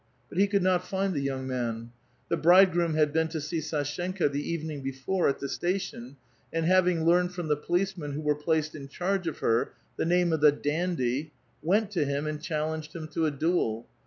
[0.29, 1.91] But he could not find the young man.
[2.27, 6.15] The bride groom had been to see Sdshenka the evening before at the station,
[6.51, 10.33] and having learned from the policemen who were placed in charge of her the name
[10.33, 13.85] of the dandy {frant), went to him, and challenged him to a duel.